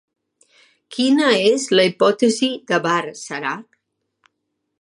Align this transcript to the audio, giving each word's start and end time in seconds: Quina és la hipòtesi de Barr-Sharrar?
Quina 0.95 1.27
és 1.51 1.67
la 1.79 1.85
hipòtesi 1.89 2.51
de 2.73 2.83
Barr-Sharrar? 2.89 3.57